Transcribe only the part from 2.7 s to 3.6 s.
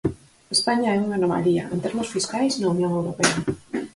Unión Europea.